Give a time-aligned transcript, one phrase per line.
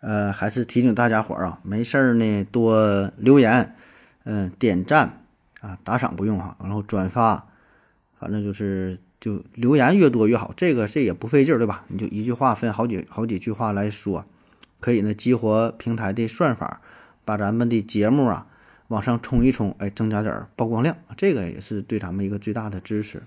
[0.00, 3.74] 呃，还是提醒大家伙儿啊，没事儿呢多留言，
[4.24, 5.24] 嗯、点赞
[5.60, 7.48] 啊，打赏不用哈，然后转发，
[8.18, 11.84] 反正就是就留言越多越好，这个这也不费劲儿，对吧？
[11.88, 14.24] 你就一句话分好几好几句话来说，
[14.78, 16.80] 可以呢激活平台的算法，
[17.24, 18.46] 把咱们的节目啊
[18.88, 23.22] 往上冲一冲，哎，增加点曝光量，这个也是对咱们一个最大的支持。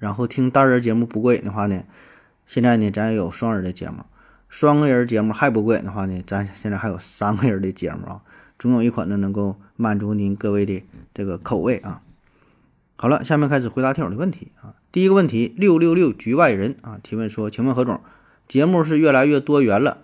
[0.00, 1.84] 然后听单人节目不过瘾的话呢，
[2.46, 4.04] 现在呢咱也有双人的节目，
[4.54, 8.22] 双个人节目还不过瘾的话呢，咱现在还有三个人的节目啊，
[8.56, 10.80] 总有一款呢能够满足您各位的
[11.12, 12.02] 这个口味啊。
[12.94, 14.76] 好了，下面开始回答听友的问题啊。
[14.92, 18.00] 第一个问题，六六六局外人啊提问说，请问何总，
[18.46, 19.98] 节目是越来越多元了，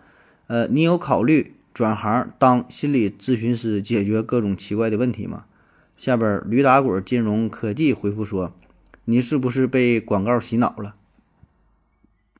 [0.48, 5.44] 呃，你有考虑转行当心理咨询师，解决各种奇怪的问题吗？
[5.96, 8.52] 下边驴打滚金融科技回复说，
[9.04, 10.96] 你是不是被广告洗脑了？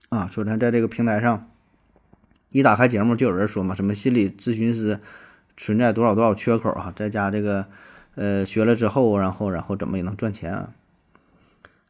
[0.08, 1.48] 啊，说咱在这个平台上，
[2.50, 5.00] 一打开节目就有人说嘛，什么心理咨询师
[5.56, 7.66] 存在多少多少缺口啊，在家这个
[8.14, 10.72] 呃学了之后，然后然后怎么也能赚钱啊？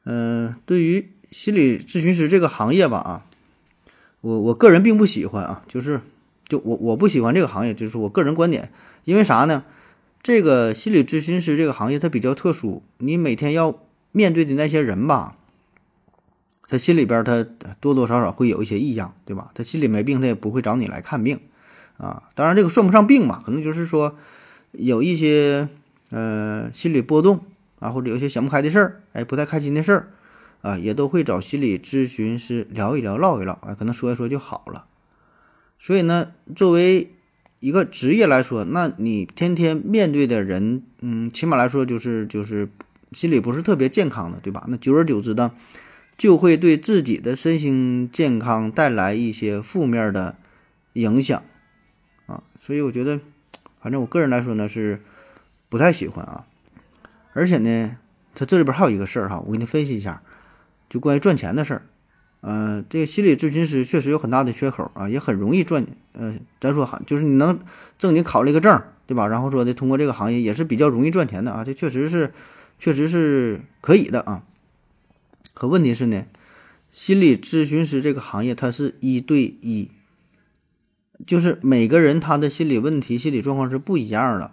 [0.04, 3.26] 嗯、对于心理咨询师这个行业吧啊，
[4.20, 6.00] 我我个人并不喜欢啊，就是
[6.48, 8.70] 就我我不喜欢这个行业，就是我个人观点，
[9.04, 9.64] 因为啥呢？
[10.22, 15.38] 这个心理咨询师这个行业它比较特殊，你每天要面对的那些人吧，
[16.70, 17.44] 他心里边他
[17.80, 19.50] 多多少少会有一些异样，对吧？
[19.54, 21.40] 他心里没病，他也不会找你来看病
[21.96, 22.30] 啊。
[22.36, 24.16] 当然，这个算不上病嘛，可能就是说
[24.70, 25.68] 有一些
[26.10, 27.44] 呃心理波动
[27.80, 30.10] 啊，或者有一些想不开的事儿，哎，不太开心的事儿
[30.62, 34.84] 啊，也都会找心理咨询师聊一聊、唠一唠，哎，可能说一说就好了。
[35.76, 37.14] 所以呢，作为
[37.58, 42.68] 一个职业来说，那你天天面对的人，嗯，起码来说就是就是
[43.10, 44.66] 心理不是特别健康的，对吧？
[44.68, 45.50] 那久而久之呢，
[46.20, 50.36] 就会对自己的身心健康带来一些负面的
[50.92, 51.42] 影响
[52.26, 52.42] 啊。
[52.58, 53.20] 所以我觉得，
[53.80, 55.00] 反正我个人来说呢是
[55.70, 56.44] 不太喜欢啊。
[57.32, 57.96] 而且呢，
[58.34, 60.20] 它这里边还有一个事儿哈，我给你分析一下，
[60.90, 61.82] 就关于赚钱的事儿。
[62.42, 65.86] 呃，这个心理咨询师确实有很大的缺口啊，也很容易赚。
[66.12, 67.58] 呃，咱说哈，就是你能
[67.96, 69.26] 正经考了一个证，对吧？
[69.26, 72.34] 然后说的通过这个行业也是比较容易赚钱的啊，这确实是，
[72.78, 74.42] 确实是可以的啊。
[75.60, 76.24] 可问题是呢，
[76.90, 79.90] 心理咨询师这个行业它是一对一，
[81.26, 84.52] 就是每个人他的心理问题、心理状况是不一样的。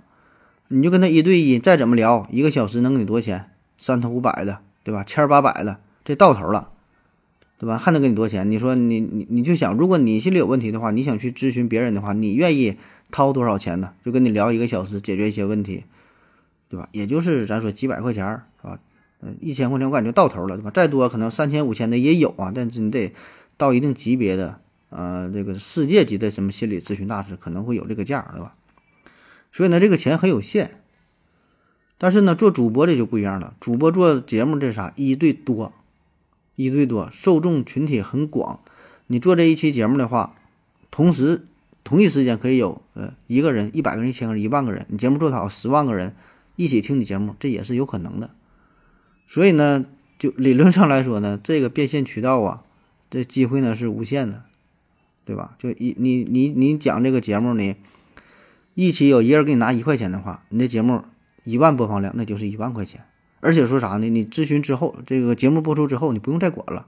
[0.68, 3.52] 你就跟他一对一，再怎么聊，一个小时能给你多少钱？
[3.78, 5.02] 三头五百的，对吧？
[5.06, 6.72] 千八百的，这到头了。
[7.58, 7.78] 对吧？
[7.78, 8.52] 还能给你多少钱？
[8.52, 12.76] 你说你你你就想，如果你心里有问题的话，你想去咨询别人的话，你愿意
[13.12, 13.94] 掏多少钱呢？
[14.04, 15.86] 就跟你聊一个小时，解决一些问题，
[16.68, 16.90] 对吧？
[16.92, 18.78] 也就是咱说几百块钱，是吧？
[19.22, 20.72] 嗯，一千块钱我感觉到头了，对吧？
[20.72, 23.14] 再多可能三千五千的也有啊，但是你得
[23.58, 28.56] 到一定级别的，呃，这个世界级的什么心理咨询大师可能会有这个价，对吧？
[29.52, 30.82] 所以呢，这个钱很有限。
[31.98, 35.74] 但是呢，做主播这就不一样了，主播做节目这啥一对多。
[36.56, 38.62] 一对多，受众群体很广。
[39.06, 40.36] 你做这一期节目的话，
[40.90, 41.46] 同时
[41.84, 46.16] 同一时间可以有呃一个人、一百个人、一千个人、一万个人，你节目做好，十万个人
[46.56, 48.32] 一起听你节目，这也是有可能的。
[49.28, 49.86] 所以呢，
[50.18, 52.64] 就理论上来说呢，这个变现渠道啊，
[53.10, 54.44] 这机会呢是无限的，
[55.26, 55.56] 对吧？
[55.60, 57.76] 就一你你你讲这个节目呢，
[58.74, 61.04] 一期有一人给你拿一块钱的话，你这节目
[61.44, 63.04] 一万播放量，那就是一万块钱。
[63.40, 64.10] 而且说啥呢？
[64.10, 66.88] 你咨询之后，这个节目播出之后，你不用再管了，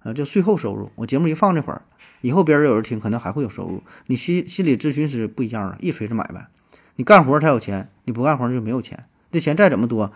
[0.00, 0.90] 啊，就税后收入。
[0.96, 1.82] 我节目一放这会儿，
[2.20, 3.82] 以后别人有人听，可能还会有收入。
[4.06, 6.48] 你心心理咨询师不一样了，一锤子买卖。
[6.96, 9.06] 你干活才有钱，你不干活就没有钱。
[9.32, 10.12] 这钱再怎么多，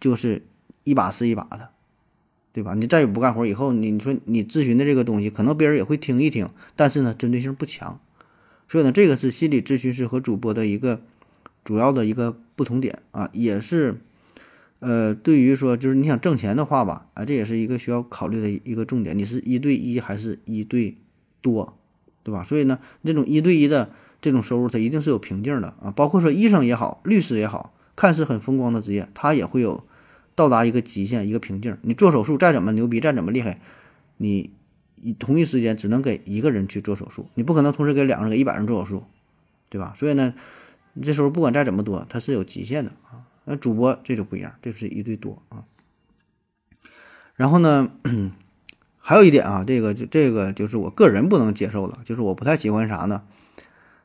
[0.00, 0.42] 就是
[0.84, 1.70] 一把是一把的，
[2.52, 2.74] 对吧？
[2.74, 7.98] 你再也不干活，以后你你说你咨询的这个东西，可能别人也会听一听，但是呢，针对性不强。
[8.68, 11.00] 所以呢，这个是心理咨询师和主播的一个
[11.64, 14.00] 主要的一个不同点啊，也是。
[14.80, 19.16] 呃，对于说就是你想挣钱的话吧，啊，这也是一个需要考虑的一个重点。
[19.16, 20.98] 你是一对一还是一对
[21.40, 21.78] 多，
[22.22, 22.44] 对吧？
[22.44, 25.90] 所以呢，这种一对一的这种收入，它一定是有瓶颈的啊。
[25.90, 29.84] 包括说医生也好，律师也好，看似很风光的职业，它也会有
[30.34, 31.76] 到达一个极限、一个瓶颈。
[31.82, 33.60] 你做手术再怎么牛逼，再怎么厉害，
[34.16, 34.50] 你
[35.18, 39.04] 同一时间只能给一个人去做手术，你不可能同时给两个人、给一百人做手术，
[39.68, 39.92] 对吧？
[39.96, 40.34] 所以呢，
[41.02, 43.26] 这时候不管再怎么多，它是有极限的啊。
[43.44, 45.64] 那主播这就不一样，这是一对多啊。
[47.34, 47.90] 然后呢，
[48.98, 53.22] 还有一点啊，这个就这个就是我个人不能接受的，就是我不太喜欢啥呢？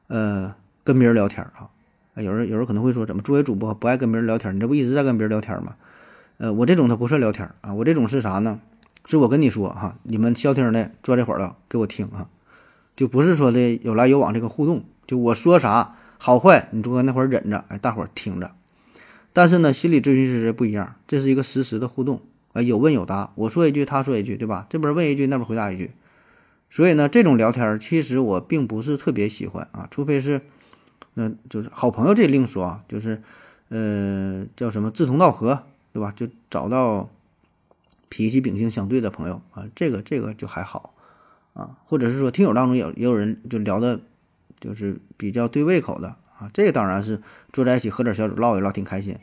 [0.07, 1.69] 呃，跟别人聊天啊。
[2.15, 4.53] 有人有人可能会说，怎么作为主播不爱跟别人聊天？
[4.53, 5.77] 你这不一直在跟别人聊天吗？
[6.39, 8.61] 呃，我这种它不算聊天啊，我这种是啥呢？
[9.03, 12.29] 是我跟你说哈，你们消停的坐这会儿了，给我听啊，
[12.95, 18.51] 就不是说的有来有往这个互动，就我说啥好坏，你坐那会儿忍着，哎，大伙儿听着。
[19.33, 22.21] 但是呢，心理咨询师不一样，这是一个实时的互动，
[22.53, 24.65] 啊，有问有答，我说一句，他说一句，对吧？
[24.69, 25.91] 这边问一句，那边回答一句。
[26.69, 30.39] 所以呢，这种聊天其实我并不是特别喜欢啊，除非是。
[31.15, 33.21] 那就是好朋友，这另说啊，就是，
[33.69, 35.63] 呃，叫什么志同道合，
[35.93, 36.13] 对吧？
[36.15, 37.09] 就找到
[38.09, 40.93] 脾气秉性相对的朋友啊，这个这个就还好
[41.53, 41.77] 啊。
[41.85, 43.99] 或者是说听友当中有也有人就聊的，
[44.59, 47.21] 就是比较对胃口的啊，这个当然是
[47.51, 49.17] 坐在一起喝点小酒唠一唠挺开心。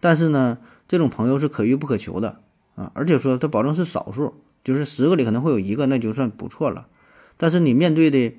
[0.00, 0.58] 但是呢，
[0.88, 2.40] 这种朋友是可遇不可求的
[2.74, 4.34] 啊，而且说他保证是少数，
[4.64, 6.86] 就是十个里可能会有一个，那就算不错了。
[7.36, 8.34] 但是你面对的。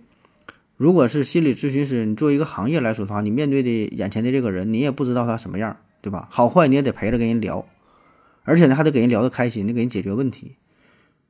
[0.78, 6.28] 如果是心理咨询师，你作为一个行业来说的话，你面对的眼前的这个人，你也不知道他什么样，对吧？
[6.32, 7.66] 好坏你也得陪着跟人聊，
[8.44, 10.56] 而且呢还得给人聊得开心，你给人解决问题。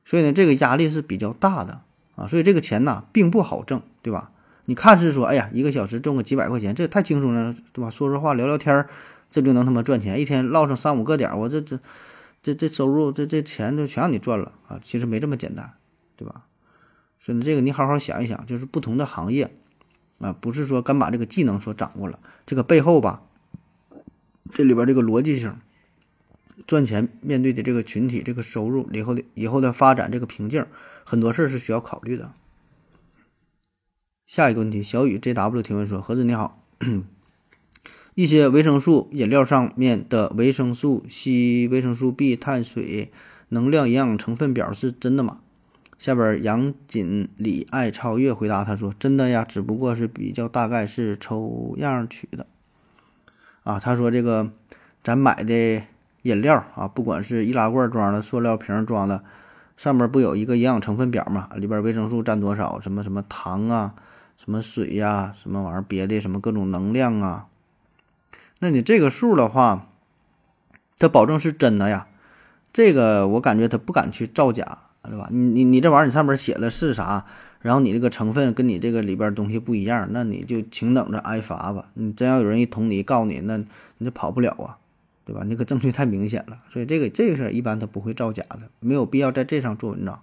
[0.04, 1.82] 所以呢，这个压力是比较大的
[2.16, 2.26] 啊。
[2.26, 4.30] 所以这个钱呢并不好挣，对吧？
[4.64, 7.90] 你看是说，哎呀，一个小时挣个几百块钱，这太轻松了，对吧？
[7.90, 8.88] 说说话聊聊天儿，
[9.30, 11.78] 这就能他妈赚钱，一天唠上三五个点，我这这
[12.42, 14.80] 这这收入这这钱就全让你赚了啊！
[14.82, 15.72] 其实没这么简单，
[16.16, 16.42] 对吧？
[17.20, 19.52] 所以呢，这个你好好想一想，就是不同的行业，
[20.18, 23.22] 啊，不是说干把这个技能所掌握了，这个背后吧，
[24.52, 25.56] 这里边这个逻辑性，
[26.66, 30.64] 赚钱面对的这个群体，这个收入以后的以后的发展这个瓶颈，
[31.04, 32.34] 很多事儿是需要考虑的。
[34.26, 36.62] 下一个问题，小雨 JW 提问说：何子你好，
[38.14, 43.10] 一些维生素饮料上面的维生素 C、维生素 B、碳水、
[43.48, 45.40] 能量营养成分表是真的吗？
[45.98, 52.46] 下边杨锦鲤爱超越回答他说：“真的呀，只不过是比较大概是抽样取的。”
[53.64, 54.50] 啊，他说这个
[55.02, 55.82] 咱买的
[56.22, 59.22] 饮料啊，不管是易拉罐装的、塑料瓶装的，
[59.76, 61.48] 上面不有一个营养成分表嘛？
[61.56, 62.80] 里边维生素占多少？
[62.80, 63.94] 什么什么糖啊，
[64.36, 67.46] 什么水呀，什么玩意儿别的什么各种能量啊？
[68.60, 69.88] 那你这个数的话，
[70.98, 72.06] 它保证是真的呀？
[72.72, 74.78] 这个我感觉他不敢去造假。
[75.04, 75.26] 对吧？
[75.32, 77.26] 你你你这玩意儿，你上面写的是啥？
[77.62, 81.90] 然后你这个成分跟你这个里边东西不一样，那你就请等着挨罚吧。
[81.94, 84.78] 你真要有人一捅你告你，那你就跑不了啊，
[85.24, 85.44] 对吧？
[85.46, 90.20] 那个证据太明显了，所以这个这个事儿一般他不会造假的，没有必要在这上做文章。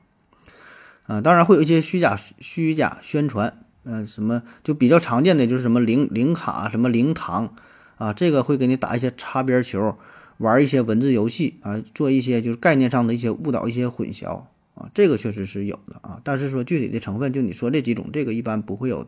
[1.08, 7.56] 啊，当然会有一些虚假虚假宣传，嗯，什么就比较常见的就是什么零零卡、什么零糖
[7.96, 9.98] 啊，这个会给你打一些擦边球，
[10.40, 14.44] 玩一些文字游戏啊，做一些就是概念上的一些误导、一些混淆。
[14.80, 19.06] 啊，这个确实是有的啊，但是说具体的成分，就你说这几种，这个一般不会有，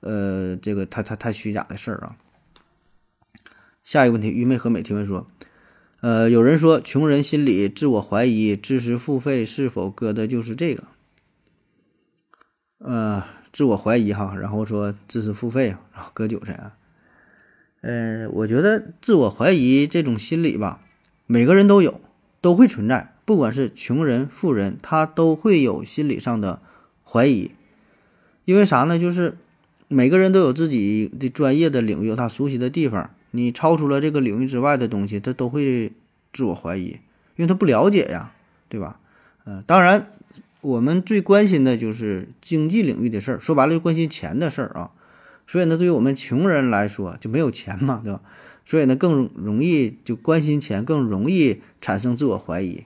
[0.00, 2.16] 呃，这个太太太虚假的事儿啊。
[3.84, 5.28] 下一个问题，愚昧和美提问说，
[6.00, 10.84] 呃，有人说穷人心理自我怀疑，知识付费是否割的就是这个？
[12.78, 13.22] 呃，
[13.52, 16.76] 自我怀疑哈，然后说知识付费，然后割韭菜啊。
[17.82, 20.82] 呃，我觉得自我怀疑这种心理吧，
[21.26, 22.00] 每个人都有，
[22.40, 23.15] 都会存在。
[23.26, 26.62] 不管是穷人、富人，他都会有心理上的
[27.04, 27.50] 怀疑，
[28.44, 28.98] 因为啥呢？
[28.98, 29.36] 就是
[29.88, 33.10] 每个人都有自己的专业的领域，有他熟悉的地方。
[33.32, 35.92] 你超出了这个领域之外的东西，他都会
[36.32, 37.00] 自我怀疑，
[37.34, 38.32] 因为他不了解呀，
[38.68, 39.00] 对吧？
[39.44, 40.08] 嗯，当然，
[40.60, 44.92] 我们最关心的就是经济领域的事儿，说白了就关心钱的事儿啊。
[45.48, 48.20] 所以呢，对于我们穷人来说，就没有钱嘛，对吧？
[48.64, 52.84] 所以呢，更容易就关心钱，更容易产生自我怀疑。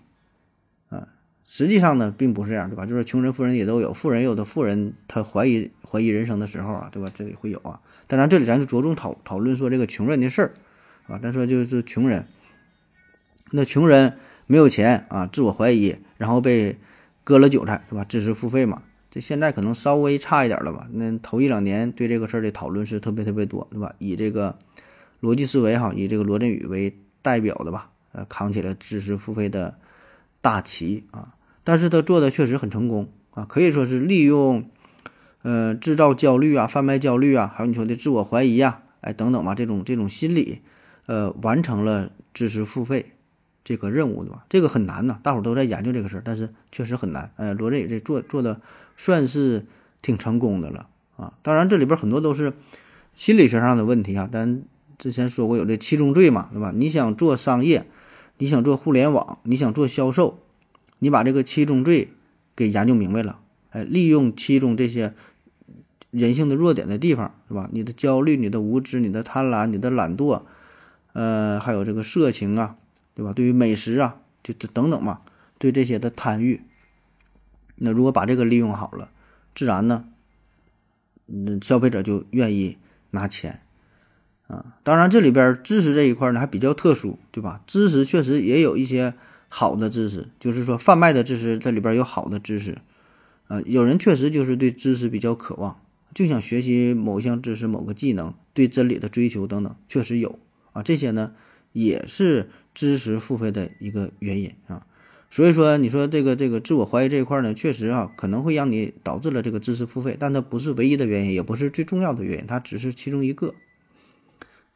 [1.52, 2.87] 实际上呢，并不是这样，对吧？
[2.87, 7.11] 就是穷人、富人也都有，富人有的富人他怀疑怀疑人生的时候啊，对吧？
[7.12, 7.80] 这里会有啊。
[8.07, 10.54] 当然，这里咱就着重讨讨论说这个穷人的事儿
[11.09, 11.19] 啊。
[11.21, 12.25] 咱说就是穷人，
[13.50, 14.16] 那穷人
[14.47, 16.78] 没有钱啊，自我怀疑，然后被
[17.25, 18.04] 割了韭菜，对吧？
[18.04, 20.87] 知识付费嘛，这现在可能稍微差一点了吧？
[20.92, 23.92] 那头一两年对这个事儿的讨论是特别特别多，对吧？
[23.99, 24.57] 以这个
[25.21, 29.76] 逻辑思维哈，以这个罗振宇为代表的吧，呃，扛起了知识付费的
[30.40, 31.35] 大旗啊。
[31.71, 34.69] 但是他做的确实很成功啊，可以说是利用，
[35.43, 40.62] 呃，制造焦虑啊，贩卖焦虑啊，还有你说的自我怀疑啊，哎，等等吧，这种这种心理，
[41.07, 43.12] 呃，完成了知识付费
[43.62, 44.45] 这个任务的吧？
[44.49, 47.31] 这个很难呐，大伙都在研究这个事儿，但是确实很难。
[47.37, 48.61] 呃，罗振宇这做做的
[48.97, 49.65] 算是
[50.03, 51.35] 挺成功的了啊。
[51.43, 52.53] 当然这里边很多都是
[53.15, 54.65] 心理学上的问题啊，咱
[54.99, 56.73] 之前说过有这七宗罪嘛，对吧？
[56.75, 57.87] 你想做商业，
[58.39, 60.41] 你想做互联网，你想做销售，
[61.00, 62.11] 你把这个七宗罪
[62.54, 63.40] 给研究明白了，
[63.71, 65.14] 哎，利用其中这些
[66.11, 67.69] 人性的弱点的地方，是吧？
[67.73, 70.42] 你的焦虑、你的无知、你的贪婪、你的懒惰，
[71.12, 72.76] 呃，还有这个色情啊，
[73.14, 73.33] 对吧？
[73.33, 75.21] 对于美食啊，就这等等嘛，
[75.59, 76.62] 对这些的贪欲，
[77.76, 79.11] 那如果把这个利用好了，
[79.54, 80.04] 自然呢，
[81.28, 82.76] 嗯，消费者就愿意
[83.12, 83.62] 拿钱
[84.49, 84.76] 啊。
[84.83, 87.62] 当然，这里边知识这一块呢还比较特殊，对吧？
[87.66, 89.14] 知识确实也有一些
[89.50, 92.78] 好的知识，就是说贩卖的知识这里边有好的知识，
[93.49, 95.83] 啊，有人确实就是对知识比较渴望。
[96.14, 100.38] 就想学习某项知识、某个技能，对真理的追求等等，确实有
[100.73, 100.83] 啊。
[100.83, 101.35] 这些呢，
[101.73, 104.87] 也是知识付费的一个原因啊。
[105.30, 113.54] 所以说，你说这个这个自我怀疑这一块呢，确实啊，可能会让你导致了这个知识付费，但它不是唯一的原因，也不是最重要的原因，它只是其中一个。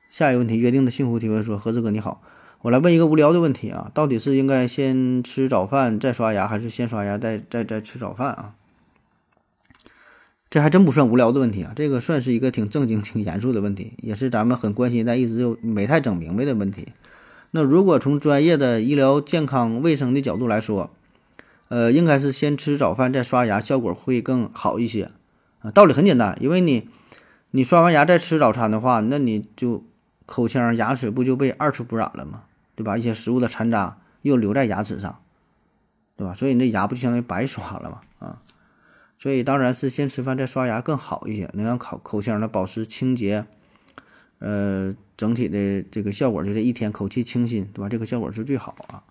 [0.08, 2.22] 下一个问题，约定的幸福提问说：何子哥你好，
[2.64, 8.54] 我来问一个无聊的问题啊，到底是应该先吃早饭再刷牙，还是先刷牙再再再吃早饭啊？
[10.48, 16.88] 这还真不算无聊的问题啊，这个算是一个挺正经、 挺严肃的问题，也是咱们很关心但一直就没太整明白的问题。
[17.50, 20.90] 那如果从专业的医疗健康卫生的角度来说，
[21.68, 25.10] 呃，应该是先吃早饭再刷牙，效果会更好一些
[25.58, 25.70] 啊。
[25.70, 26.88] 道理很简单，因为你
[27.50, 29.84] 你刷完牙再吃早餐的话，那你就
[30.24, 32.44] 口腔牙齿不就被二次污染了吗？
[32.74, 32.98] 对吧？
[32.98, 35.20] 一些食物的残渣又留在牙齿上，
[36.16, 36.34] 对吧？
[36.34, 38.00] 所以你那牙不就相当于白刷了吗？
[38.18, 38.42] 啊？
[39.16, 43.46] 所以当然是先吃饭再刷牙更好一些，能让口口腔呢保持清洁，
[44.40, 47.88] 呃，整体的这个效果就是一天口气清新，对吧？
[47.88, 49.04] 这个效果是最好啊，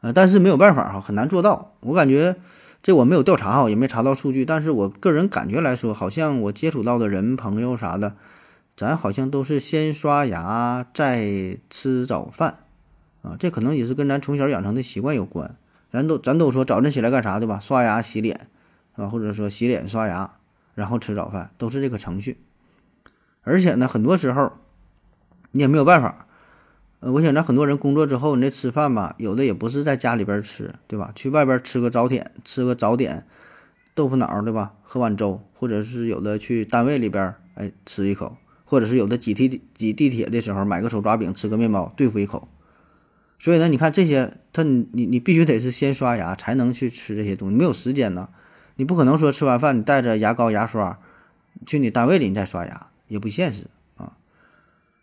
[0.00, 1.74] 呃，但是没有办法哈，很难做到。
[1.80, 2.36] 我感觉
[2.82, 8.16] 这我没有调查哈，也没查到数据，但是我个人感觉来说，好像我接触到的人朋友啥的，
[8.74, 12.63] 咱好像都是先刷牙再吃早饭
[13.24, 15.56] 啊，这可能也是跟咱从小养成的习惯有关。
[15.90, 17.58] 咱都咱都说早晨起来干啥对吧？
[17.58, 18.46] 刷牙洗脸。
[18.96, 20.34] 啊，或者说洗脸刷牙，
[20.76, 22.38] 然后吃早饭，都是这个程序。
[23.42, 24.52] 而且呢，很多时候
[25.50, 26.28] 你也没有办法。
[27.00, 31.10] 呃，我想咱很多人工作之后，你这吃饭吧，有的也不是在家里边吃，对吧？
[31.16, 33.26] 去外边吃个早点，吃个早点，
[33.96, 34.74] 豆腐脑，对吧？
[34.84, 42.46] 喝碗粥，或者是有的去单位里边，哎，吃一口，或者是有的挤地挤地铁的时候，买个手抓饼，吃个面包，对付一口。
[43.38, 48.30] 所以呢，你看这些，他你你必须得是先刷牙才能去吃这些东西，没有时间呢。
[48.76, 50.98] 你不可能说吃完饭你带着牙膏牙刷
[51.66, 54.16] 去你单位里你再刷牙，也不现实啊。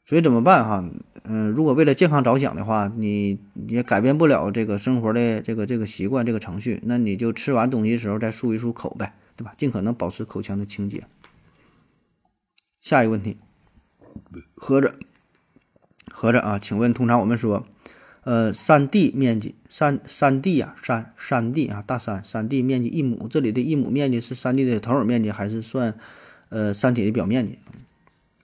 [0.06, 0.84] 所以怎么办哈？
[1.24, 9.54] 嗯，如果为了健康着想的话，你也改变不了这个生活的这个这个习惯这个程序，那你就吃完东西的时候再漱一漱口呗，对吧？
[9.56, 11.04] 尽可能保持口腔的清洁。
[12.82, 13.38] 下一个问题，
[14.56, 14.96] 合着
[16.12, 17.66] 合着啊，请问通常我们说。
[18.24, 25.96] 呃，山地面积，山山地啊，山山地啊，大山山地面积一亩，这里的一亩面积是山地的投影面积，还是算
[26.50, 27.58] 呃山体的表面积？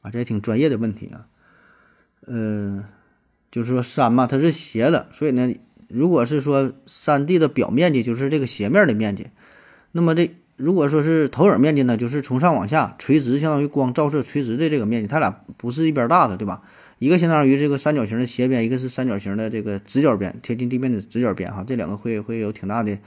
[0.01, 1.27] 啊，这也挺专业的问题啊。
[2.25, 2.86] 呃，
[3.51, 5.53] 就是说山嘛，它是斜的，所以呢，
[5.88, 9.27] 如果是说山地的表面积就是这个斜面的面积，
[9.91, 16.63] 那么这如果说是投影面积呢，就是从上往下垂直，相当于光照射垂直的这个面积，它俩不是一边大的，对吧？
[17.00, 22.98] 一个相当于这个三角形的斜边，一个是三角形的这个直角边，贴近地面的直角边，哈，这两个会会有挺大的、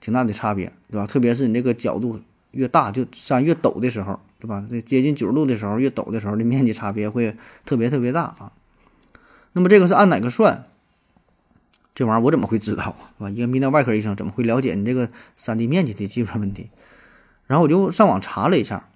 [0.00, 1.06] 挺大的差别，对吧？
[1.06, 4.66] 特别是你这个角度越大，就山越陡的时候，对吧？
[4.68, 8.52] 这接近九十度的时候，越陡的时候，的面积差别会特别特别大啊。
[9.52, 10.64] 那么这个是按哪个算？
[11.94, 13.30] 这玩意儿我怎么会知道，是吧？
[13.30, 16.70] 一个泌尿外科医生怎么会了解你这个山地面积的计算问题？
[17.46, 18.88] 然后我就上网查了一下，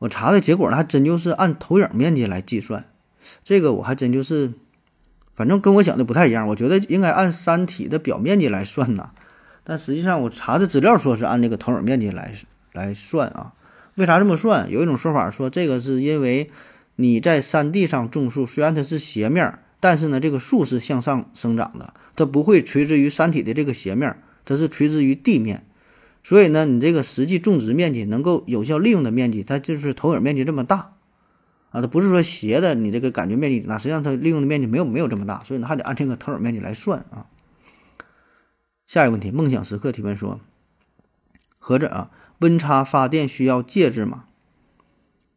[0.00, 2.84] 我查的结果呢，还真就是按投影面积来计算。
[3.44, 4.52] 这个我还真就是，
[5.34, 6.46] 反正跟我想的不太一样。
[6.48, 9.10] 我觉得应该按山体的表面积来算呐，
[9.64, 12.34] 但实际上我查的资料说是按这个投影面积来
[12.72, 13.52] 来算啊。
[13.96, 14.70] 为啥这么算？
[14.70, 16.50] 有一种说法说，这个是因为
[16.96, 25.66] 你在山地上种树，虽然它是斜面，但是呢，这个树是向上生长的，它不会垂直于山体的这个斜面，它是垂直于地面。
[26.24, 30.91] 所以呢，你这个实际种植面积能够有效利用的面积，它就是投影面积这么大。
[31.72, 37.26] 啊，它不是说斜的，你这个感觉面积大，实际上它利用的面积没有没有这么大，所以呢还得按这个投影面积来算啊。
[38.86, 40.38] 下一个问题，梦想时刻提问说：
[41.58, 42.10] 合着啊，
[42.40, 44.24] 温差发电需要介质吗？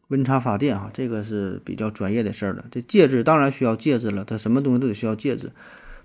[0.10, 2.66] 温差发电啊，这个是比较专业的事儿了。
[2.70, 5.52] 这介质当然需要介质了，它什么东西都得需要介质。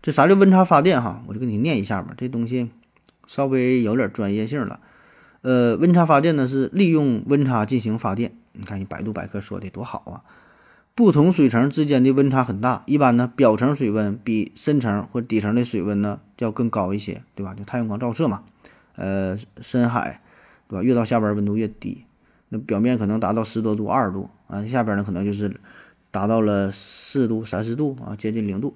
[0.01, 1.23] 这啥叫温差发电哈？
[1.27, 2.71] 我就给你念一下吧，这东西
[3.27, 4.81] 稍微有点专业性了。
[5.43, 8.37] 呃，温差发电呢是利用温差进行发电。
[8.53, 10.25] 你看，你百度百科说的多好啊！
[10.95, 17.55] 不同水层之间的温差很大，一般呢，表层水温比深层或底层的水温呢要更高一些，对吧？
[17.55, 18.43] 就太阳光照射嘛。
[18.97, 20.21] 呃，深海，
[20.69, 20.83] 对吧？
[20.83, 22.05] 越到下边温度越低，
[22.51, 25.59] 那表面可能达到十多度、二十度啊，下边呢可能就是
[26.11, 28.75] 达到了四度、三十度啊，接近零度。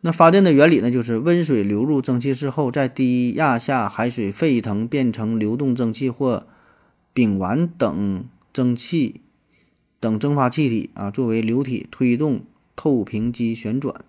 [0.00, 6.46] 那发电的原理呢，就是温水流入蒸汽室后，在低压下，海水沸腾变成流动蒸汽或
[7.12, 8.24] 丙烷等
[8.56, 9.20] 蒸汽。
[9.98, 12.44] 等蒸发气体啊，作为流体推动
[12.76, 14.04] 透平机旋转，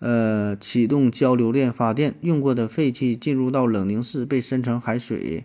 [0.00, 2.14] 呃，启动交流电发电。
[2.20, 5.44] 用过的废气进入到冷凝室，被深层海水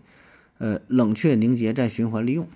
[0.57, 2.47] 呃冷却凝结，再循环利用。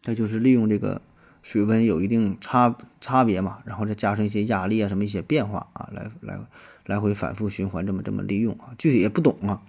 [0.00, 1.02] 这就是利用这个
[1.42, 6.38] 水温有一定差差别嘛，然后再加上一些压力啊，什么一些变化啊，来来
[6.86, 8.74] 来回反复循环，这么这么利用啊。
[8.78, 9.62] 具体也不懂啊。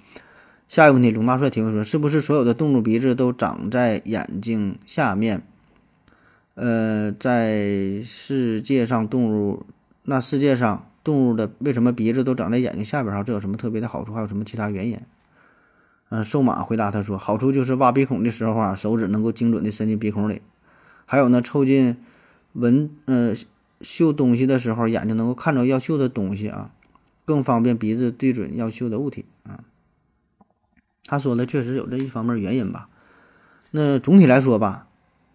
[0.76, 5.42] 下一个问题，龙大帅提问说：是不是所有的动物鼻子都长在眼睛下面？
[6.56, 9.66] 呃，在世界上动物，
[10.04, 13.24] 那世界上动物的为什么鼻子都长在眼睛下边儿？
[13.24, 14.14] 这有什么特别的好处？
[14.14, 15.00] 还有什么其他原因？
[16.10, 20.42] 嗯，瘦马回答他说，好处就是挖鼻孔的时候啊，手指能够精准的伸进鼻孔里；
[21.06, 21.96] 还有呢，凑近
[22.52, 23.34] 闻呃
[23.80, 26.72] 嗅东西的时候，眼睛能够看着要嗅的东西啊，
[27.24, 29.64] 更方便鼻子对准要嗅的物体啊。
[31.06, 32.90] 他说的确实有这一方面原因吧。
[33.72, 34.88] 那总体来说吧。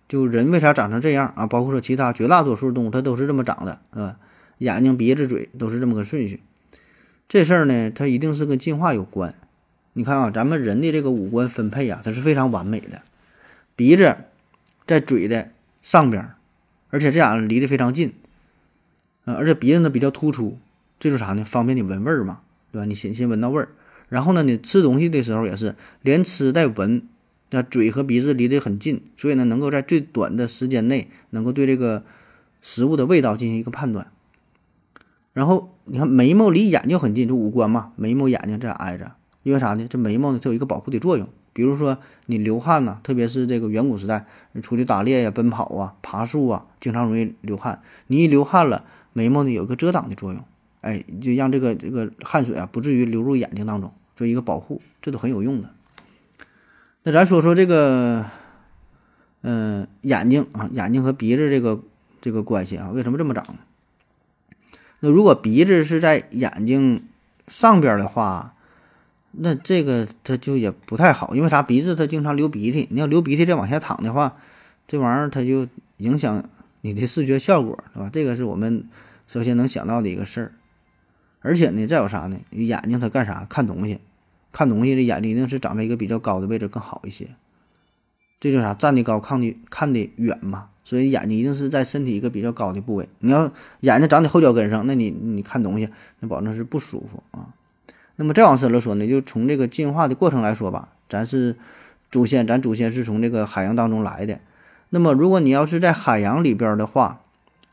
[0.08, 1.46] 就人为啥长成这样啊？
[1.46, 4.16] 包括说其他绝大多数动物，它都是这么长的，是吧？
[4.58, 6.40] 眼睛、鼻子、嘴都是这么个顺序。
[7.28, 9.36] 这事儿呢，它一定是跟进化有关。
[9.92, 13.02] 你看啊，咱们人的这个五官分配啊，它是非常完美的。
[13.76, 14.16] 鼻子
[14.84, 16.30] 在嘴的上边，
[16.88, 18.12] 而且这俩离得非常近，
[19.24, 20.58] 啊，而且鼻子呢比较突出，
[20.98, 21.44] 这是啥呢？
[21.44, 22.40] 方便你闻味儿嘛，
[22.72, 22.84] 对吧？
[22.84, 23.68] 你先先闻到味儿，
[24.10, 27.02] 然后呢，你吃东西的时候也是连吃带闻。
[27.52, 32.04] 那嘴和鼻子离得很近，所以呢，能够在最短的时间内，能够对这个
[32.62, 34.06] 食物的味道进行一个判断。
[35.32, 39.84] 然后你看眉毛离眼睛很近，就五官嘛，眉毛、眼睛这样挨着，因为啥呢？
[39.90, 41.28] 这眉毛呢，它有一个保护的作用。
[41.52, 47.82] 比如说你流汗呐，特别是这个远古时代，你出去打猎呀、奔跑啊、爬树啊，经常容易流汗。
[48.06, 50.44] 你一流汗了，眉毛呢有一个遮挡的作用，
[50.82, 55.70] 哎，就让这个这个汗水啊不至于流入眼睛当中，做一个保护，这都很有用的。
[57.04, 58.26] 那咱说说这个，
[59.40, 61.80] 嗯，眼睛啊，眼睛和鼻子这个
[62.20, 63.56] 这个关系啊，为什么这么长？
[64.98, 67.02] 那如果鼻子是在眼睛
[67.48, 68.54] 上边的话，
[69.30, 71.62] 那这个它就也不太好，因为啥？
[71.62, 74.36] 鼻子它经常流鼻涕，你要流鼻涕再往下淌的话，
[74.86, 76.44] 这玩意儿它就影响
[76.82, 78.10] 你的视觉效果，是吧？
[78.12, 78.84] 这个是我们
[79.26, 80.52] 首先能想到的一个事儿。
[81.40, 82.38] 而且呢，再有啥呢？
[82.50, 83.46] 眼睛它干啥？
[83.48, 83.98] 看东西。
[84.52, 87.28] 看东西的眼睛一定是长在一个比较高的位置更好一些，
[88.40, 93.08] 这就啥站得高看的看得远嘛，所以眼睛一定是在身体一个比较高的部位。
[93.20, 95.88] 你要眼睛长在后脚跟上，那你你看东西
[96.20, 97.54] 那保证是不舒服啊。
[98.16, 101.56] 那么再往深了说呢，就从这个进化的过程来说吧，咱是
[102.10, 104.40] 祖先，咱祖先是从这个海洋当中来的。
[104.90, 107.20] 那么如果你要是在海洋里边的话，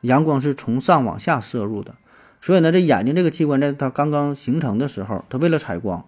[0.01, 1.95] 阳光是从上往下射入的，
[2.39, 6.05] 所以呢，这眼睛这个器官在它刚刚形成的时候，它为了采光。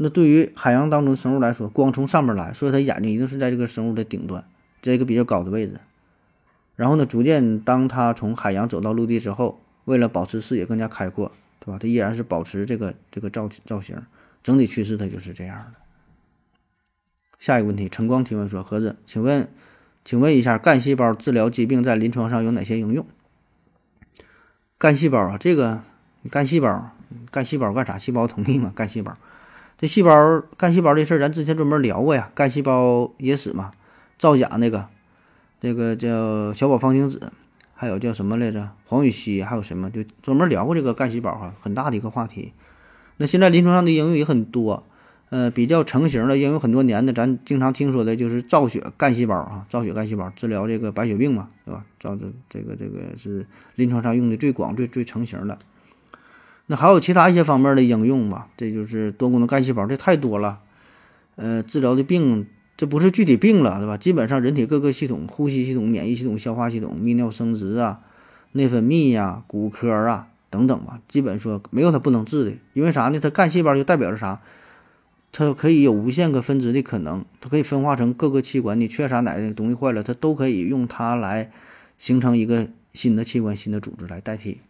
[0.00, 4.44] 那对于海洋当中的生物来说，光从上面来，所以它眼睛一定是在这个生物的顶端，
[4.80, 5.80] 在一个比较高的位置。
[6.76, 11.78] 然后呢，逐渐当它从海洋走到陆地之后，为了保持视野更加开阔，对吧？
[11.80, 14.00] 它依然是保持这个这个造造型，
[14.44, 15.80] 整体趋势它就是这样的。
[17.40, 19.48] 下一个问题，晨光提问说：盒子，请问，
[20.04, 23.04] 请问一下，干细胞治疗疾病在临床上有哪些应用？
[24.78, 25.82] 干细胞啊，这个
[26.30, 26.92] 干细胞，
[27.32, 27.98] 干细胞干啥？
[27.98, 28.72] 细胞同意吗？
[28.76, 29.16] 干细胞。
[29.80, 33.70] 这细胞干细胞这事儿，咱之前专门聊过呀，干细胞野史嘛，
[34.18, 34.88] 造假那个，
[35.60, 37.32] 这个叫小宝方晴子，
[37.74, 42.52] 还有叫什么来着，黄禹锡，还有什么，就专门聊过这个干细胞哈，很大的一个话题。
[43.18, 44.82] 那现在临床上的应用也很多，
[45.30, 51.84] 呃，比较成型的应用很多年的，咱经常听说的就是造血干细胞啊，造血干细胞治疗这个白血病嘛，对吧？
[52.00, 55.56] 造这这个这个是临床上用的最广、最最成型的。
[56.68, 60.60] 那还有其他一些方面的应用吧，这就是多功能干细胞，这太多了。
[61.36, 63.96] 呃，治疗的病，这不是具体病了，对吧？
[63.96, 68.00] 基本上人体各个系统，呼吸系统、免疫系统、消化系统、泌尿生殖啊、
[68.52, 72.52] 内分泌呀、骨科啊等等吧，基本说没有它不能治的。
[72.74, 73.18] 因为啥呢？
[73.18, 74.40] 它干细胞就代表着啥？
[75.32, 78.78] 它可以有无限个分支的可能，它可以分化成各个器官。
[78.78, 81.50] 你缺啥哪个东西坏了，它都可以用它来
[81.96, 84.60] 形成一个新的器官、新的组织来代替。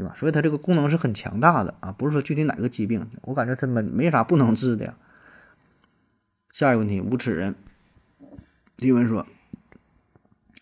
[0.00, 0.14] 对吧？
[0.16, 4.96] 所以它这个功能是很强大的啊，不是说具体哪个疾病，我感觉它没没啥不能治的呀。
[6.50, 7.54] 下一个问题，无耻人
[8.78, 9.26] 提问说：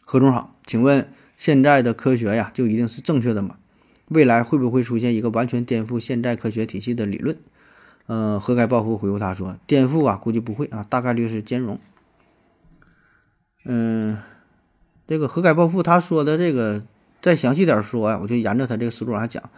[0.05, 3.59] 何总好，请问现在的科学呀就一定是正确的吗？
[4.09, 7.39] 未来会不会出现一个完全颠覆现在科学体系的理论？
[8.07, 11.79] 呃，何盖报复回复他说，颠覆啊，估计不会啊，大概率是兼容。
[13.65, 14.19] 嗯，
[15.07, 16.83] 这个何盖报复他说的这个
[17.21, 19.51] 再详细点说呀，我就沿着他这个思路往下讲。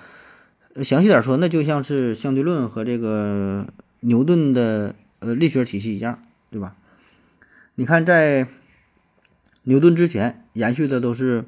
[0.85, 3.66] 详细点说，那就像是相对论和这个
[4.01, 6.77] 牛顿的呃力学体系一样，对吧？
[7.75, 8.46] 你看，在
[9.64, 11.44] 牛顿之前，延续的都是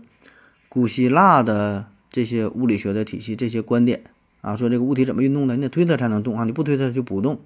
[0.68, 4.02] 古希腊的这些物理学的体系、这些观点
[4.40, 7.40] 啊，说这个物体怎么运动的，你得推它才能动啊，你不推它就不动。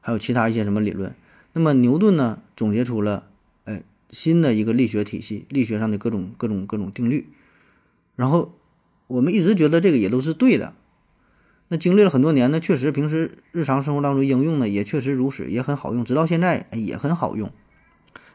[0.00, 1.14] 还有其他一些什么理论。
[1.52, 3.26] 那么牛顿呢，总结出了
[3.64, 7.26] 哎新的一个力学体系，力学上的各种各种各种定律。
[8.18, 8.52] 然后
[9.06, 10.74] 我们一直觉得这个也都是对的。
[11.68, 17.48] 那经历了很多年呢，确实平时日常生活当中应用呢，也确实如此，也很好用，直到现在也很好用。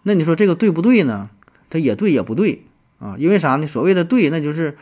[0.03, 1.29] 那你说这个对不对呢？
[1.69, 2.63] 它也对也不对
[2.99, 3.67] 啊，因为啥呢？
[3.67, 4.77] 所谓的对，那就是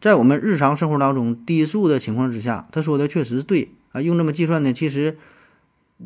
[0.00, 5.16] 在我们日常生活当中低速的情况之下，他说的确实对啊，用这么计算呢，其实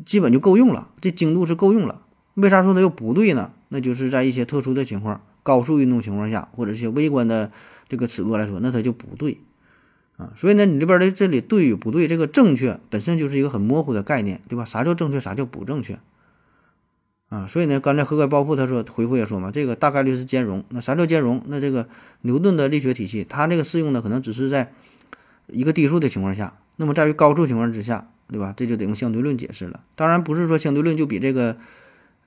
[0.05, 2.01] 基本就够用了，这精度是够用了。
[2.35, 3.51] 为啥说它又不对呢？
[3.69, 7.51] 那就是在一些特殊的情况，高速运动情况下，或者一些微观的
[7.91, 9.39] 这个尺度来说，那它就不对。
[10.15, 14.63] 啊，所以呢，你这边的这里对与不对，这个正确本身就是一个很模糊的概念，对吧？
[14.63, 15.99] 啥叫正确，啥叫不正确？
[17.27, 20.63] 啊，所以呢，刚才何盖报复他说回复也说嘛，这个大概率是兼容。
[20.69, 21.43] 那啥叫兼容？
[21.47, 21.89] 那这个
[22.21, 24.71] 牛顿的力学体系，它这个适用的，可能只是在
[25.47, 28.53] 一个低数的情况下，那么在于高数情况之下，对吧？
[28.55, 29.81] 这就得用相对论解释了。
[29.95, 31.57] 当然不是说相对论就比这个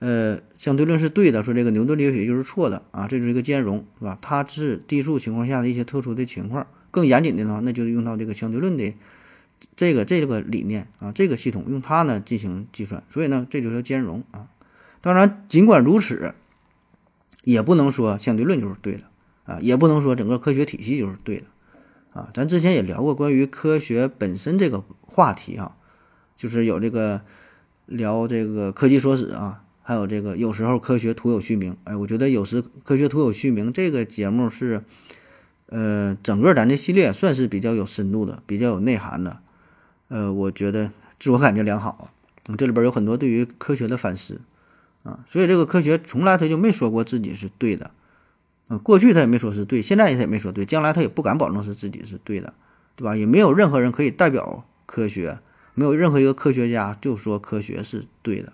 [0.05, 4.19] 呃相对论是对的，说这个牛顿力学就是错的啊，这就是一个兼容，是吧？
[4.21, 6.67] 它是低数情况下的一些特殊的情况。
[6.91, 8.93] 更严谨的话，那就用到这个相对论的
[9.77, 14.49] 这个这个理念啊，这个系统用它呢进行计算，所以呢这就叫兼容啊。
[15.01, 16.35] 当然，尽管如此，
[17.45, 19.05] 也不能说相对论就是对的
[19.45, 21.47] 啊，也不能说整个科学体系就是对的
[22.13, 22.31] 啊。
[22.35, 25.77] 咱之前也聊过关于科学本身这个话题哈，
[26.37, 27.23] 就是有这个
[27.87, 31.77] 聊这个科技说史啊，还有这个有时候科学徒有虚名。
[31.85, 34.83] 哎，我觉得有时科学徒有虚名这个节目是。
[35.67, 39.39] 呃，整个咱这系列算是比较有深度的，比较有内涵的。
[40.09, 42.13] 呃，我觉得自我感觉良好。
[42.59, 44.41] 这里边有很多对于科学的反思
[45.03, 47.91] 啊，所以这个科学从来他就没说过自己是对的。
[48.69, 52.53] 啊，过去他也没说是对，现在他也没说对，将来他也不敢保证是自己是对的，
[52.95, 53.17] 对吧？
[53.17, 55.39] 也没有任何人可以代表科学，
[55.73, 58.53] 没有任何一个科学家就说科学是对的。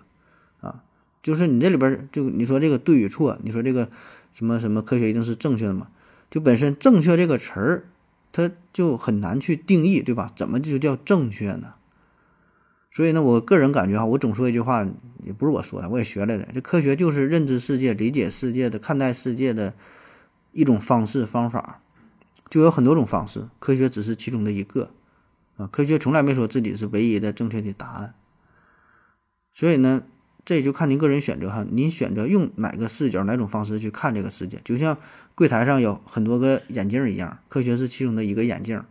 [1.21, 3.89] 就是你这里边就你说这个对与错，你说这个
[4.31, 5.87] 什么什么科学一定是正确的嘛？
[6.29, 7.85] 就本身“正确”这个词儿，
[8.31, 10.31] 它就很难去定义，对吧？
[10.35, 11.73] 怎么就叫正确呢？
[12.89, 14.87] 所以呢，我个人感觉哈，我总说一句话，
[15.23, 16.47] 也不是我说的，我也学来的。
[16.53, 19.73] 这科学就是认知世界、理解世界的、看待世界的
[20.53, 21.81] 一种方式方法，
[22.49, 24.91] 就有很多种方式，科学只是其中的一个
[25.57, 25.67] 啊。
[25.67, 28.13] 科学从来没说自己是唯一的正确的答案。
[29.53, 30.03] 所以呢，
[30.45, 34.97] 这也就看您个人选择哈，您选择用哪个视角、哪种方式去看这个世界，就像。
[35.33, 38.83] 柜台上有很多个眼镜一样，科学是其中的一个眼镜，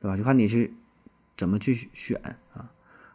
[0.00, 0.16] 对吧？
[0.16, 0.74] 就看你去
[1.36, 2.20] 怎么去选
[2.52, 2.70] 啊。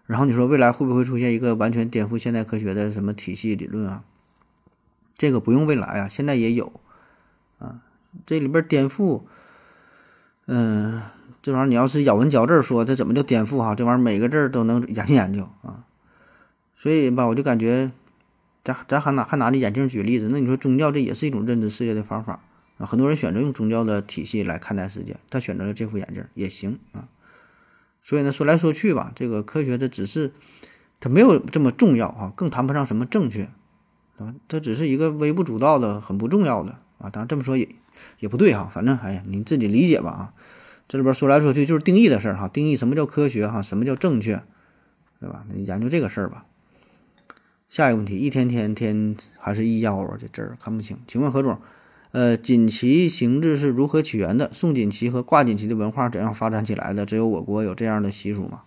[0.05, 4.03] 然后你说未来会不会出现一个完全颠覆现代科学的什么体系理论啊？
[5.15, 6.71] 这个不用未来啊，现在也有
[7.59, 7.81] 啊。
[8.25, 9.23] 这里边颠覆，
[10.45, 11.01] 嗯，
[11.41, 13.75] 这玩意儿你要是咬文嚼字说它怎么叫颠覆哈？
[13.75, 15.83] 这玩意儿每个字都能研究研究啊。
[16.77, 17.91] 所以吧，我就感觉。
[18.63, 22.41] 咱咱还拿还拿着眼镜举例子，那你说宗教这也是一种认知世界的方法
[22.77, 22.85] 啊？
[22.85, 27.07] 很多人选择用宗教的体系来看待世界，他选择了这副眼镜也行啊。
[28.01, 30.33] 所以呢，说来说去吧，这个科学的只是
[30.99, 33.43] 它没有这么重要啊，更谈不上什么正确
[34.17, 37.09] 啊，它只是一个微不足道的、很不重要的啊。
[37.09, 37.69] 当然这么说也
[38.19, 40.33] 也不对哈，反正哎呀，你自己理解吧啊。
[40.89, 44.43] 这里边说来说去就是定义的事儿哈，定义什么叫科学哈，什么叫正确，
[45.21, 45.45] 对吧？
[45.53, 46.43] 你研究这个事儿吧。
[47.69, 50.17] 下一个问题，一天天天还是一腰啊？
[50.19, 50.97] 这字儿看不清。
[51.05, 51.59] 请问何总，
[52.11, 54.49] 呃，锦旗形制是如何起源的？
[54.53, 57.05] 送锦旗和挂锦旗的文化怎样发展起来的？
[57.05, 58.61] 只有我国有这样的习俗吗？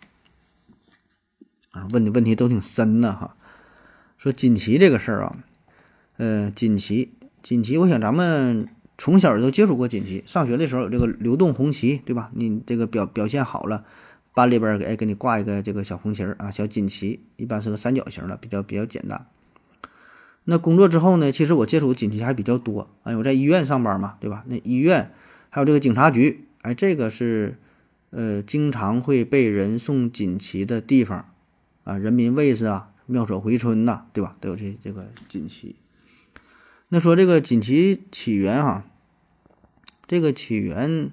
[1.71, 3.37] 啊，问的问题都挺深的哈。
[4.19, 5.39] 说锦旗这个事儿啊，
[6.19, 12.31] 呃，锦旗，锦旗，我想咱们从小都接触过锦旗，上学的时候有这个流动红旗，对吧？
[12.35, 13.87] 你这个表表现好了。
[14.33, 19.27] 班里边给给你挂一个这个小红旗儿啊，小锦旗，一般是个三角形的，比较比较简单。
[20.45, 22.89] 那工作之后呢，其实我接触锦旗还比较多。
[23.03, 24.45] 哎，我在医院上班嘛，对吧？
[24.47, 25.13] 那医院
[25.51, 27.59] 还有这个警察局，哎，这个是
[28.11, 31.33] 呃经常会被人送锦旗的地方
[31.85, 34.37] 啊，人民卫士啊，妙手回春呐，对吧？
[34.41, 35.77] 都有这这个锦旗。
[36.89, 38.85] 那说这个锦旗起源哈，
[40.07, 41.11] 这个起源，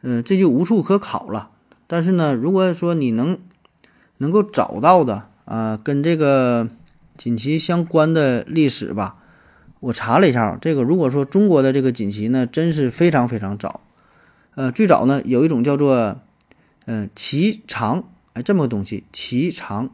[0.00, 1.50] 嗯，这就无处可考了。
[1.88, 3.38] 但是呢，如果说你能
[4.18, 6.68] 能够找到的啊，跟这个
[7.16, 9.16] 锦旗相关的历史吧，
[9.80, 13.80] 我查了一下，这个如果说中国的这个锦旗呢，真是非常非常早。
[14.54, 16.20] 呃，最早呢，有一种叫做
[16.84, 19.88] 嗯旗长，哎，这么个东西，旗长，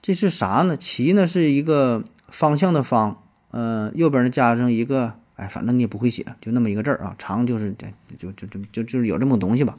[0.00, 0.76] 这是啥呢？
[0.76, 7.74] 旗呢是一个方向的方，呃，右边呢加上一个，哎，反正你也不会写，就那么一个字儿啊，长就是
[8.16, 9.76] 就就就就就是有这么个东西吧。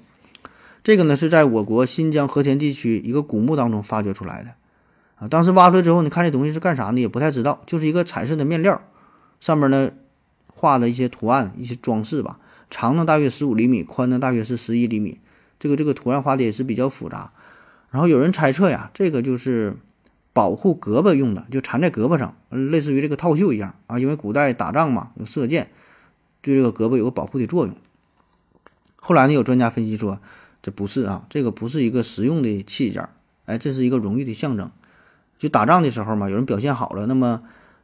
[0.83, 4.55] 这个呢是在我国新疆和田地区一个古墓当中发掘出来的，
[5.15, 6.99] 啊，当时挖出来之后，你看这东西是干啥呢？
[6.99, 8.81] 也不太知道，就是一个彩色的面料，
[9.39, 9.91] 上面呢
[10.47, 12.39] 画了一些图案、一些装饰吧，
[12.71, 15.19] 长呢大约十五厘米，宽呢大约是十一厘米，
[15.59, 17.31] 这个这个图案画的也是比较复杂。
[17.91, 19.77] 然后有人猜测呀，这个就是
[20.33, 25.69] 保护胳膊用的，就缠在胳膊上，类似于这个套袖一样啊，因为古代打仗嘛，有射箭，
[26.41, 27.75] 对这个胳膊有个保护的作用。
[28.95, 30.19] 后来呢，有专家分析说。
[30.61, 33.07] 这不是啊，这个不是一个实用的器件，
[33.45, 34.71] 哎，这是一个荣誉的象征。
[35.37, 37.43] 就打仗的时候嘛，有人表现好了，那么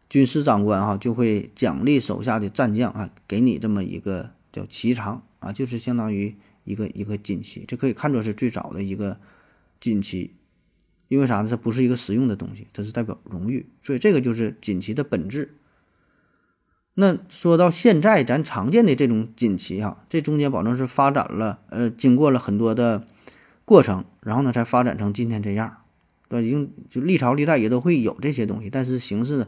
[0.10, 9.20] 军师长官哈就会奖励手下的战将啊，给你这么一个叫旗长啊，就是相当于一个一个锦旗，这可以看作是最早的一个
[9.80, 10.34] 锦旗。
[11.08, 11.50] 因为啥呢？
[11.50, 15.56] 它不是一个实用的东西，它是代表荣誉，所以这个就是锦旗的本质。
[17.00, 23.04] 那说到现在，咱常见的这种锦旗哈，这中间保证是发展了，呃，经过了很多的
[23.66, 25.78] 过程，然后呢，才发展成今天这样，
[26.28, 26.44] 对？
[26.44, 29.46] 已经就历朝历代也都会有这些东西，但是形式呢，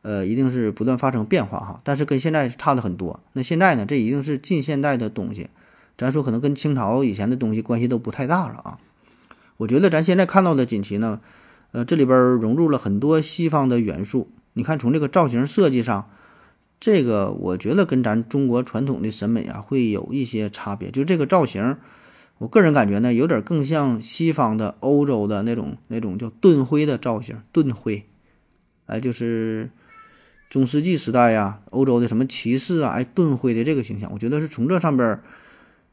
[0.00, 1.82] 呃，一定是不断发生变化哈。
[1.84, 3.20] 但是跟现在差的很多。
[3.34, 5.50] 那现在呢，这一定是近现代的东西，
[5.98, 8.78] 咱说可能跟清朝以前的东西关系都不太大了啊。
[9.58, 11.20] 我觉得咱现在看到的锦旗呢，
[11.72, 14.30] 呃，这里边融入了很多西方的元素。
[14.54, 16.08] 你看，从这个造型设计上。
[16.78, 21.76] 这个我觉得跟咱中国传统的审美啊会有一些差别，就这个造型，
[22.36, 28.04] 我个人感觉呢，有点更像西方的、欧洲的那种那种叫盾徽的造型，盾徽，
[28.84, 29.70] 哎，就是
[30.50, 35.18] 中世纪时代呀，欧洲的什么骑士啊，哎，盾徽的这个形象，我觉得是从这上边，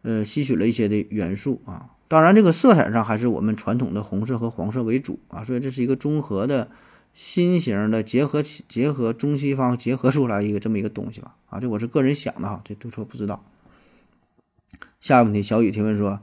[0.02, 1.91] 呃，吸取了一些的元素啊。
[2.10, 6.69] 当然，这个色彩上还是我们传统的红色和黄色为主啊，所以这是一个综合的。
[7.13, 13.45] 新型的结合起结合中西方结合出来一个这么一个东西吧，啊，这我是个人想的哈，这都说不知道。
[14.99, 16.19] 下一个问题，小雨提问说，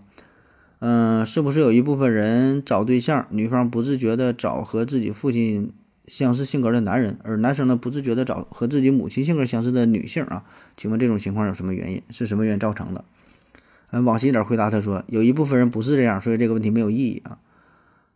[0.80, 5.72] 嗯，是不是有一部分人找对象，女方不自觉的找和自己父亲
[6.08, 10.44] 相似性格的男人，而男生呢不自觉的找和自己母亲性格相似的女性啊？
[10.76, 12.02] 请问这种情况有什么原因？
[12.10, 13.04] 是什么原因造成的？
[13.92, 17.38] 嗯，往细一点回答他说，有一部分人不是这样，所以这个问题没有意义啊。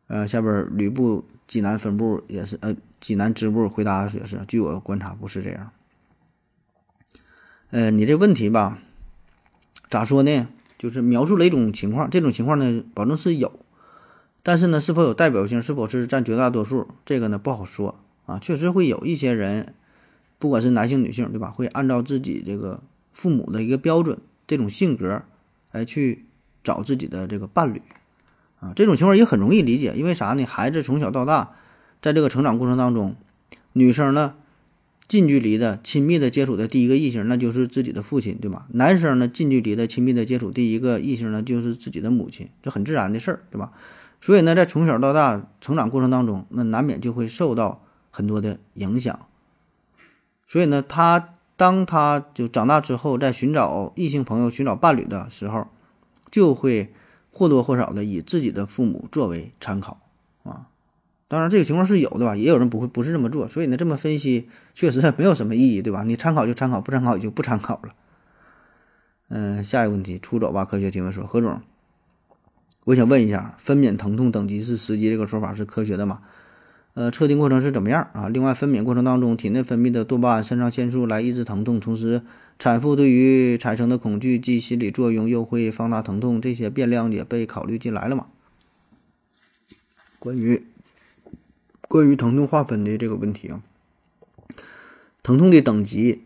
[0.09, 1.25] 呃，下边吕布。
[1.47, 5.71] 济南分部也是，呃，济南支部回答也是，据我观察不是这样。
[7.71, 8.79] 呃，你这问题吧，
[9.91, 10.49] 咋说呢？
[10.77, 13.53] 就是描述了一种情况，这种情况呢，保证是有，
[14.43, 18.39] 但是呢，是否有代表性，是否是占绝大多数，这个呢不好说啊。
[18.39, 19.75] 确实会有一些人，
[20.39, 21.51] 不管是男性女性，对吧？
[21.51, 25.23] 会按照自己这个父母的一个标准，这种性格
[25.73, 26.27] 来去
[26.63, 27.81] 找自己的这个伴侣。
[28.65, 30.45] 啊，这种情况也很容易理解，因为啥呢？
[30.47, 31.51] 孩子从小到大，
[32.01, 33.15] 在这个成长过程当中，
[33.75, 34.37] 女生呢，
[35.07, 38.67] 近距离的、亲密的接触的第一个异性，那就是自己的父亲，对吧？
[38.71, 43.73] 男生呢，近距离的、亲密的接触第一个异性呢，就是自己的母亲，这很自然的事儿，对吧？
[44.23, 49.27] 所以呢，在从小到大成长过程当中，那难免就会受到很多的影响。
[50.47, 55.69] 所以呢，他当他就长大之后，在寻找异性朋友、寻找伴侣的时候，
[56.31, 56.95] 就会。
[57.35, 60.01] 或多或少的以自己的父母作为参考
[60.45, 60.69] 啊，
[61.29, 66.05] 当然这个情况是有的吧，也有人不会不是这么做，所以呢这么分析确实没有什么意义，对吧？
[66.05, 67.91] 你参考就参考，不参考也就不参考了。
[69.29, 70.65] 嗯，下一个问题，出走吧。
[70.65, 71.61] 科学提问说，何总，
[72.85, 76.21] 我想问一下，分娩疼痛等级是十级这个说法是科学的吗？
[76.93, 78.29] 呃，测定过程是怎么样啊？
[78.29, 82.23] 另外，分娩过程当中体内分泌的多巴胺、肾上腺素来抑制疼痛，同时
[82.59, 88.27] 产妇对于产生的恐惧及心理作用又会放大疼痛，这些变量也被考虑进来了嘛？
[90.19, 90.65] 关于
[91.89, 93.63] 关于疼痛划分的这个问题啊，
[95.23, 96.23] 疼痛的等级，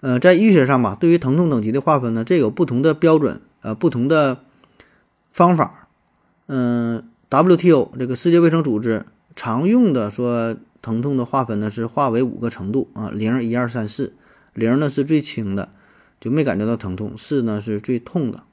[0.00, 4.44] 呃，在医学上吧，对于疼痛等级的划分呢，这有不同的标准，呃，不同的
[5.32, 5.88] 方法。
[6.46, 9.06] 嗯，WTO 这个世界卫生组织。
[9.34, 14.14] 常用的说疼痛的划分呢是划为五个程度啊，零、一、二、三、四。
[14.54, 15.70] 零呢是最轻的，
[16.20, 18.44] 就没感觉到疼痛；四呢是最痛的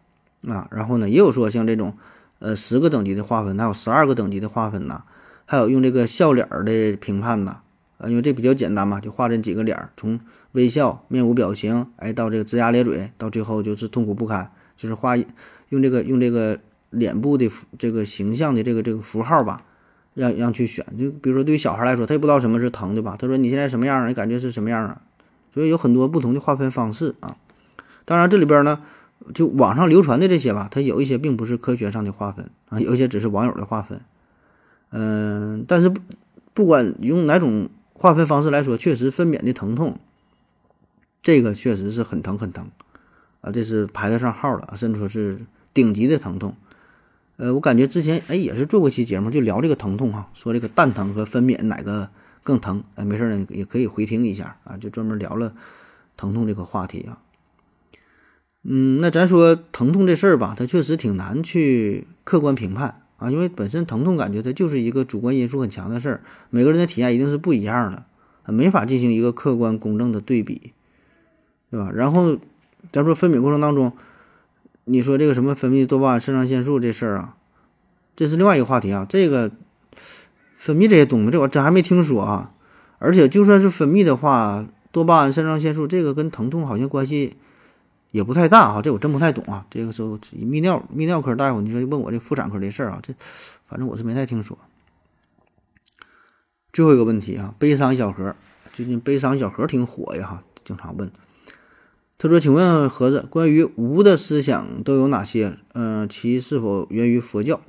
[0.52, 0.68] 啊。
[0.72, 1.96] 然后呢也有说像这种
[2.40, 5.04] 呃十个等级的划分，还有十二个等级的划分呐，
[5.46, 7.62] 还有用这个笑脸儿的评判呐
[7.98, 10.20] 啊，因为这比较简单嘛，就画这几个脸儿，从
[10.54, 16.58] 微笑、面无表情，哎，到这个龇牙咧嘴，到最后就是痛苦不堪，就是画用这个用这个
[16.92, 19.64] 脸部的这个形象的这个这个符号吧，
[20.14, 20.86] 让让去选。
[20.98, 23.18] 就比如说对于小孩来说，他也不知道什么是疼对吧？
[23.20, 24.08] 他说你现在什么样？
[24.10, 25.02] 你感觉是什么样啊？
[25.54, 27.38] 所以有很多不同的划分方式啊。
[28.06, 28.82] 当然这里边呢，
[29.34, 34.02] 就网上流传的这些吧，它有一些并不是科学上的划分啊，有一些只是网友的划分。
[34.92, 36.02] 嗯，但是不
[36.54, 40.00] 不管用哪种划分方式来说，确实分娩的疼痛，
[41.22, 42.70] 这个确实是很疼很疼
[43.42, 45.40] 啊，这是排得上号的，甚至说是
[45.74, 46.56] 顶级的疼痛。
[47.38, 52.10] 呃，我感觉之前哎也是做过一期节目，就聊这个疼痛哈，说这个蛋疼和分娩哪个
[52.50, 52.84] 更疼？
[52.96, 55.54] 哎，没事呢，也可以回听一下啊，就专门聊了
[56.18, 57.22] 疼痛这个话题啊。
[58.64, 63.04] 嗯，那咱说疼痛这事儿吧，它确实挺难去客观评判。
[63.18, 68.06] 啊，因为本身疼痛感觉它就是一个主观因素很强的事儿，每个人的体验一定是不一样的，
[68.52, 70.74] 没法进行一个客观公正的对比，
[71.70, 71.92] 对吧？
[71.94, 72.38] 然后
[72.94, 73.92] 咱说分娩过程当中，
[74.86, 77.36] 你说这个什么分泌多巴胺、肾上腺素这事儿啊，
[78.16, 79.06] 这是另外一个话题啊。
[79.08, 79.52] 这个
[80.60, 82.52] 分泌这些东西，这我真还没听说啊。
[83.00, 87.38] 而且就算是分泌的话，多巴胺、肾上腺素这个跟疼痛好像关系。
[88.12, 89.64] 也不太大哈，这我真不太懂啊。
[89.70, 93.14] 这个时候泌尿泌尿科大夫，你说问我这妇产科的事儿啊，这
[93.68, 94.58] 反正我是没太听说。
[96.74, 98.36] 最后一个问题啊，悲伤小何
[98.74, 101.12] 最近悲伤小何挺火呀哈，经常问。
[102.18, 105.58] 他说：“请问盒子，关于无的思想都有哪些？
[105.74, 107.62] 嗯，其是否源于佛教？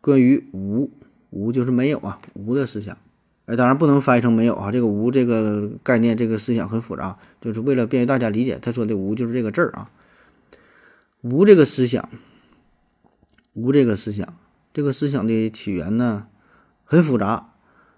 [0.00, 0.88] 关于无，
[1.36, 2.96] 无就是没有啊，无的思想。”
[3.46, 4.72] 哎，当然不能翻译成没有啊！
[4.72, 9.88] 这个“无”这个概念，这个思想很复杂，就是为了便于大家理解，他说的“无”就是这个字儿啊。
[11.22, 12.08] 无这个思想，
[13.52, 14.36] 无这个思想，
[14.72, 16.26] 这个思想的起源呢
[16.84, 17.52] 很复杂。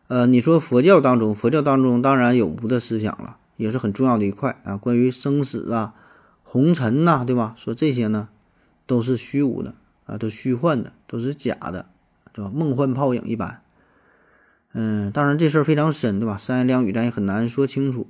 [0.08, 4.76] 呃，你说佛教当中，佛教当中当然有无的思想了，也是很重要的一块啊。
[4.76, 5.94] 关于生死啊、
[6.42, 7.54] 红尘呐，对吧？
[7.56, 8.28] 说这些呢
[8.86, 9.74] 都是虚无的
[10.04, 11.86] 啊，都虚幻的，都是假的，
[12.38, 12.52] 对吧？
[12.54, 13.62] 梦幻泡影一般。
[14.72, 16.36] 嗯，当然这事儿非常深，对吧？
[16.38, 18.06] 三言两语咱也很难说清楚。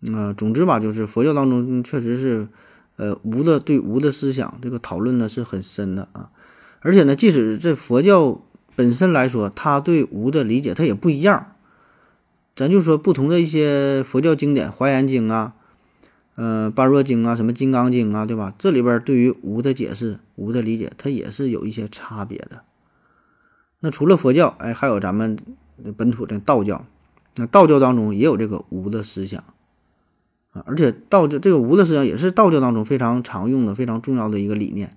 [0.00, 2.48] 嗯，总之吧，就是佛教当中确实是，
[2.96, 6.30] 呃，无的对无的思想这个讨论呢是很深的啊。
[6.80, 8.40] 而且呢，即使这佛教
[8.74, 11.52] 本身来说，他对无的理解他也不一样。
[12.54, 15.52] 咱就说不同的一些佛教经典，《华严经》啊，
[16.36, 18.54] 呃，《般若经》啊，什么《金刚经》啊，对吧？
[18.56, 22.62] 这里边对于无的解释、无的理解，它也是有一些差别的。
[23.80, 25.38] 那除了佛教，哎，还有咱们
[25.96, 26.84] 本土的道教。
[27.38, 29.44] 那道教当中也有这个无的思想
[30.52, 34.96] 啊，而且道教这个无的思想也是道教当中非常常用的、非常重要的一个理念。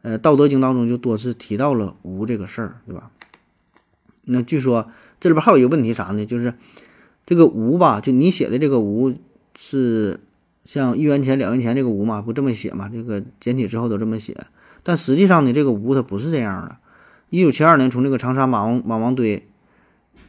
[0.00, 3.10] 呃，《道德经》当中就多次提到了无这个事儿，对吧？
[4.24, 4.90] 那据说
[5.20, 6.24] 这里边还有一个问题啥呢？
[6.24, 6.54] 就是
[7.26, 9.12] 这个无吧，就你写的这个无
[9.54, 10.20] 是
[10.64, 12.88] 像一元钱、两元钱这个无嘛，不这么写嘛？
[12.88, 14.46] 这个简体之后都这么写，
[14.82, 16.78] 但实际上呢，这个无它不是这样的。
[17.30, 19.46] 一九七二年，从这个长沙马王马王堆，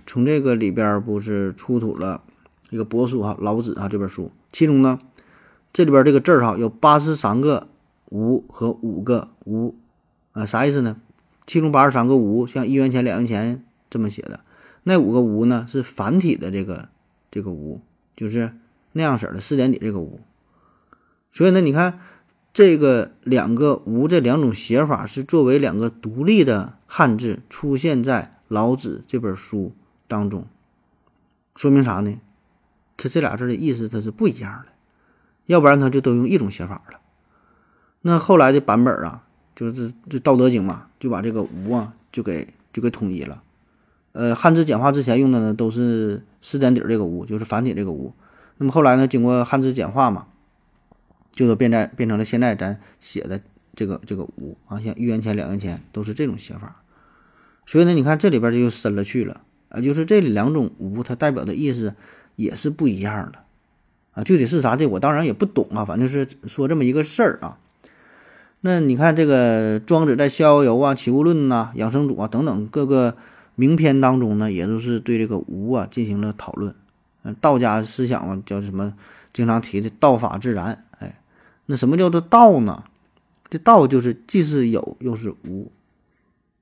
[0.05, 2.23] 从这个里边不是出土了
[2.71, 4.99] 一个帛书哈，《老子》啊这本书，其中呢，
[5.71, 7.69] 这里边这个字儿哈有八十三个
[8.09, 9.75] 无和五个无，
[10.33, 10.97] 啊啥意思呢？
[11.47, 14.41] 其中八十三个无，像一元钱、两元钱这么写的，
[14.83, 16.89] 那五个无呢是繁体的这个
[17.31, 17.79] 这个无，
[18.17, 18.51] 就是
[18.91, 20.19] 那样式的四点底这个无，
[21.31, 21.99] 所以呢，你看。
[22.51, 29.71] 这个两个“无”这两种写法是作为两个独立的汉字出现在《老子》这本书
[30.07, 30.45] 当中，
[31.55, 32.19] 说明啥呢？
[32.97, 34.71] 它这俩字的意思它是不一样的，
[35.45, 36.99] 要不然它就都用一种写法了。
[38.01, 39.23] 那后来的版本啊，
[39.55, 43.43] 就是这《道德经》嘛，就把这个“无”啊就给就给统一了。
[44.13, 48.11] 呃，汉字简化之前用的呢都是四点底这个“无”，就是繁体这个“无”。
[48.57, 50.25] 那么后来呢，经过汉字简化嘛。
[51.31, 53.39] 就都变在变成了现在咱写的
[53.75, 56.81] 这个这个五啊，像一元钱、两元钱都是这种写法。
[57.65, 61.93] 所以呢，你看这里边就深了去了啊，就是这两种五它代表的意思
[62.35, 63.39] 也是不一样的
[64.13, 64.23] 啊。
[64.23, 67.59] 具体是啥，这我当然也不懂啊，反正是说这么一个事儿啊。
[68.61, 73.15] 那你看这个庄子在《逍遥游》啊、《齐物论》呐、《养生主》啊等等各个
[73.55, 76.75] 名篇当中呢，也都是对这个无啊进行了讨论。
[77.23, 78.93] 嗯，道家思想嘛，叫什么？
[79.31, 80.85] 经常提的道法自然。
[81.71, 82.83] 那什么叫做道呢？
[83.47, 85.71] 这道就是既是有又是无。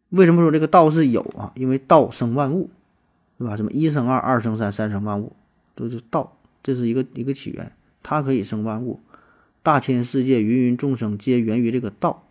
[0.09, 1.53] 为什么说这个道是有啊？
[1.55, 2.69] 因为道生万物，
[3.37, 3.55] 对吧？
[3.55, 5.31] 什么一生二，二生三，三生万物，
[5.75, 6.35] 都是道。
[6.61, 7.71] 这是一个一个起源，
[8.03, 8.99] 它可以生万物。
[9.63, 12.25] 大千世界，芸芸众生，皆源于这个道。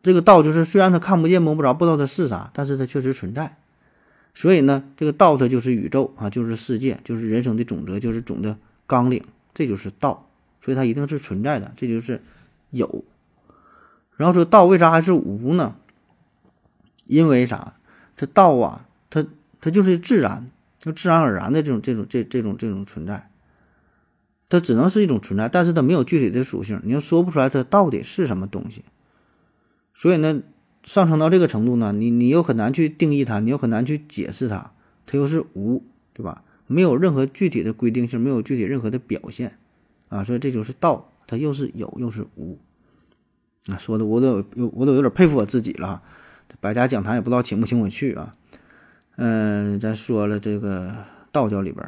[0.00, 3.56] 这个道就是虽然它看不见摸不着，不知道它是啥，但是它确实存在。
[4.32, 10.28] 所以呢，这个道它就是宇宙啊，就是世界，就是人生的总则，就是总的纲领，这就是道。
[10.64, 12.22] 所以它一定是存在的，这就是
[12.70, 13.04] 有。
[14.16, 15.76] 然后说道为啥还是无呢？
[17.04, 17.74] 因为啥？
[18.16, 19.26] 这道啊，它
[19.60, 20.46] 它就是自然，
[20.78, 23.28] 就自然而然的这种这种这这种这种存在。
[24.48, 28.84] 它只能是一种存在，但是它没有具体的属性，你又说不出来它到底是什么东西。
[29.92, 30.40] 所以呢，
[30.82, 34.72] 上升到这个程度呢，你你又很难去定义它，你又很难去解释它，
[35.04, 35.82] 它又是无，
[36.14, 36.42] 对吧？
[36.66, 39.58] 没有任何具体的规定性，没有具体任何的表现。
[40.14, 42.56] 啊，所以这就是道，它又是有又是无，
[43.66, 46.00] 啊，说的我都有我都有点佩服我自己了。
[46.60, 48.32] 百家讲坛也不知道请不请我去啊。
[49.16, 51.84] 嗯，咱说了这个道教里边，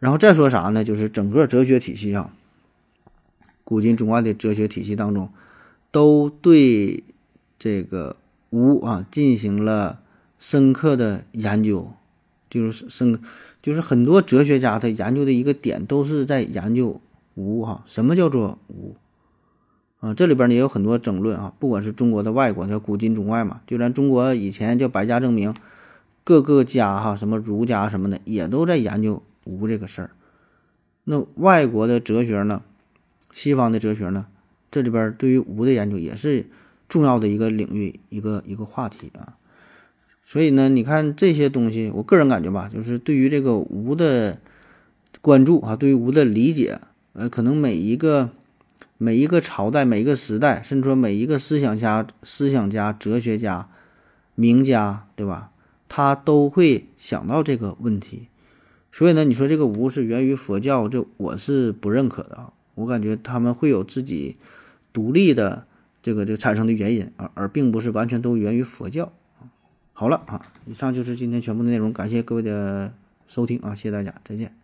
[0.00, 0.82] 然后再说啥呢？
[0.82, 2.34] 就是整个哲学体系啊，
[3.62, 5.30] 古今中外的哲学体系当中，
[5.92, 7.04] 都对
[7.56, 8.16] 这个
[8.50, 10.00] 无啊进行了
[10.40, 11.92] 深刻的研究，
[12.50, 13.20] 就是深，
[13.62, 17.00] 就是很多哲学家他研究的一个点都是在研究。
[17.34, 18.96] 无哈，什么叫做无
[20.00, 20.14] 啊？
[20.14, 21.52] 这里边呢也有很多争论啊。
[21.58, 25.54] 不管是中国的、外国的，古今中外嘛，就咱中国以前叫百家争鸣，
[26.22, 30.10] 各个家哈，什么儒家什么的，也都在研究无这个事儿。
[31.04, 32.62] 那外国的哲学呢，
[33.32, 34.26] 西方的哲学呢，
[34.70, 36.46] 这里边对于无的研究也是
[36.88, 39.36] 重要的一个领域，一个一个话题啊。
[40.22, 44.38] 所以呢，你看这些东西，我个人感觉吧，就是对于这个无的
[45.20, 46.78] 关注啊，对于无的理解。
[47.14, 48.30] 呃，可能每一个
[48.98, 53.68] 每一个朝代、每一个时代，甚至说每一个思想家、思想家、哲学家、
[54.34, 55.50] 名家，对吧？
[55.88, 58.28] 他都会想到这个问题。
[58.90, 62.52] 所以呢，你说这个无是源于佛教，这我是不认可的啊。
[62.74, 64.36] 我感觉他们会有自己
[64.92, 65.66] 独立的
[66.02, 69.12] 这个这个产生的原因啊，而并不是完全都源于佛教
[69.92, 72.92] 好了啊，以上就是今天全部的内容，感谢各位的
[73.28, 74.63] 收听啊，谢谢大家，再见。